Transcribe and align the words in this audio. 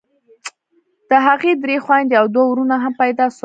د 1.09 1.11
هغه 1.27 1.51
درې 1.63 1.77
خويندې 1.85 2.15
او 2.21 2.25
دوه 2.33 2.45
ورونه 2.49 2.75
هم 2.83 2.93
پيدا 3.01 3.25
سول. 3.35 3.39